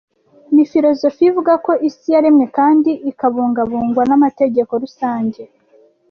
Ni 0.53 0.63
Filozofiya 0.71 1.29
ivuga 1.31 1.53
ko 1.65 1.71
isi 1.89 2.07
yaremwe 2.15 2.45
kandi 2.57 2.91
ikabungabungwa 3.11 4.03
n'amategeko 4.09 4.71
rusange 4.83 5.41